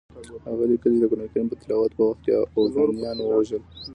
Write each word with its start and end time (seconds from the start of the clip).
هغه 0.47 0.63
لیکي 0.69 0.87
چې 0.93 0.99
د 1.01 1.05
قرآن 1.11 1.47
تلاوت 1.61 1.91
په 1.97 2.03
وخت 2.09 2.25
اوغانیان 2.57 3.17
ووژل. 3.21 3.63